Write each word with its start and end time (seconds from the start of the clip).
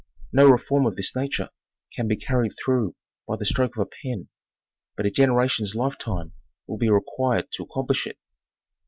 Noreform 0.35 0.87
of 0.87 0.95
this 0.95 1.15
nature 1.15 1.51
can 1.95 2.07
be 2.07 2.15
carried 2.15 2.53
through 2.57 2.95
by 3.27 3.35
the 3.35 3.45
stroke 3.45 3.77
of 3.77 3.83
a 3.83 3.89
pen, 4.01 4.29
but 4.97 5.05
a 5.05 5.11
generation's 5.11 5.75
life 5.75 5.99
time 5.99 6.33
will 6.65 6.79
be 6.79 6.89
required 6.89 7.51
to 7.51 7.61
accomplish 7.65 8.07
it. 8.07 8.17